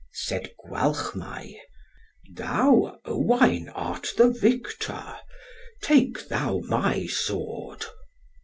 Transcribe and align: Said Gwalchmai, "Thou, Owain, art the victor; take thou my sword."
Said 0.13 0.53
Gwalchmai, 0.57 1.59
"Thou, 2.35 2.97
Owain, 3.05 3.69
art 3.69 4.11
the 4.17 4.31
victor; 4.31 5.13
take 5.83 6.27
thou 6.27 6.61
my 6.65 7.05
sword." 7.05 7.85